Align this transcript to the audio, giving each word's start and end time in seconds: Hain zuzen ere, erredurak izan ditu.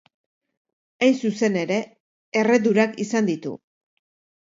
Hain 1.09 1.19
zuzen 1.29 1.61
ere, 1.65 1.79
erredurak 2.43 3.01
izan 3.09 3.33
ditu. 3.33 3.57